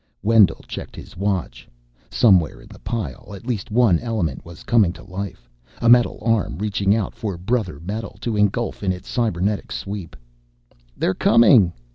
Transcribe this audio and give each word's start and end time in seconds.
Wendell 0.23 0.65
checked 0.67 0.95
his 0.95 1.15
watch. 1.15 1.69
Somewhere 2.09 2.59
in 2.59 2.69
the 2.69 2.79
pile 2.79 3.35
at 3.35 3.45
least 3.45 3.69
one 3.69 3.99
element 3.99 4.43
was 4.43 4.63
coming 4.63 4.91
to 4.93 5.03
life, 5.03 5.47
a 5.79 5.87
metal 5.89 6.17
arm 6.23 6.57
reaching 6.57 6.95
out 6.95 7.13
for 7.13 7.37
brother 7.37 7.79
metal 7.79 8.17
to 8.21 8.35
engulf 8.35 8.81
in 8.81 8.91
its 8.91 9.07
cybernetic 9.07 9.71
sweep. 9.71 10.15
"They're 10.97 11.13
coming!" 11.13 11.71